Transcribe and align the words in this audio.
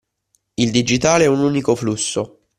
Il 0.57 0.71
digitale 0.71 1.25
è 1.25 1.27
un 1.27 1.41
unico 1.41 1.75
flusso 1.75 2.47